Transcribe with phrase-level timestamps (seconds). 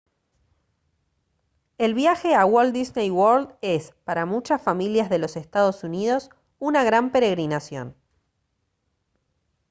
[1.77, 6.83] el viaje a walt disney world es para muchas familias de los estados unidos una
[6.83, 7.95] gran peregrinación